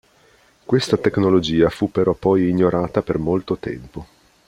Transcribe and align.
Questa 0.65 0.97
tecnologia 0.97 1.69
fu 1.69 1.91
però 1.91 2.15
poi 2.15 2.49
ignorata 2.49 3.03
per 3.03 3.19
molto 3.19 3.57
tempo. 3.59 4.07